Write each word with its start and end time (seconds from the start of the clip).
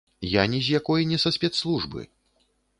Я 0.29 0.43
ні 0.53 0.61
з 0.67 0.71
якой 0.79 1.05
не 1.11 1.21
са 1.25 1.35
спецслужбы. 1.37 2.09